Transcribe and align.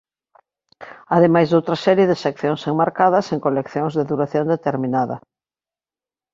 Ademais 1.15 1.47
doutra 1.49 1.75
serie 1.85 2.09
de 2.11 2.19
seccións 2.25 2.61
enmarcadas 2.71 3.25
en 3.33 3.39
coleccións 3.45 3.93
de 3.95 4.07
duración 4.11 4.45
determinada. 4.55 5.17